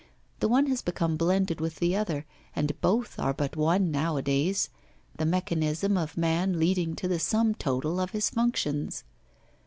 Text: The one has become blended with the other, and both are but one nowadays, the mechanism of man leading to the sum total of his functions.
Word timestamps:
The 0.39 0.47
one 0.47 0.65
has 0.65 0.81
become 0.81 1.15
blended 1.15 1.61
with 1.61 1.75
the 1.75 1.95
other, 1.95 2.25
and 2.55 2.71
both 2.81 3.19
are 3.19 3.35
but 3.35 3.55
one 3.55 3.91
nowadays, 3.91 4.69
the 5.17 5.27
mechanism 5.27 5.95
of 5.95 6.17
man 6.17 6.57
leading 6.59 6.95
to 6.95 7.07
the 7.07 7.19
sum 7.19 7.53
total 7.53 7.99
of 7.99 8.09
his 8.09 8.31
functions. 8.31 9.03